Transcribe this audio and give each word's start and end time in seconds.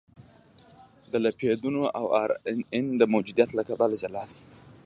د 1.11 1.13
لیپیدونو 1.25 1.83
او 1.99 2.05
ار 2.23 2.31
ان 2.49 2.59
اې 2.73 2.81
د 3.01 3.03
موجودیت 3.13 3.49
له 3.53 3.63
کبله 3.69 3.95
جلا 4.01 4.23
دي. 4.29 4.37